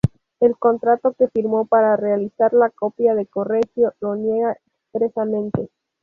[0.39, 4.57] El contrato que firmó para realizar la copia de Correggio lo niega
[4.91, 5.69] expresamente.